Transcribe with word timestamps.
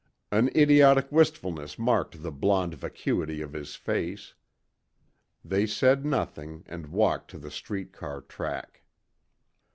An 0.31 0.49
idiotic 0.55 1.11
wistfulness 1.11 1.77
marked 1.77 2.23
the 2.23 2.31
blond 2.31 2.73
vacuity 2.73 3.39
of 3.39 3.53
his 3.53 3.75
face. 3.75 4.33
They 5.45 5.67
said 5.67 6.07
nothing 6.07 6.63
and 6.65 6.87
walked 6.87 7.29
to 7.29 7.37
the 7.37 7.51
street 7.51 7.93
car 7.93 8.21
track. 8.21 8.81